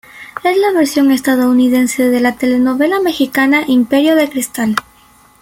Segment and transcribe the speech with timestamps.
[0.43, 4.75] Es la versión estadounidense de la telenovela mexicana Imperio de cristal.